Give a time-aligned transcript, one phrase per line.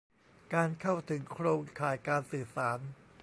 [0.53, 2.79] การเข้าถึงโครงข่ายการสื่อสาร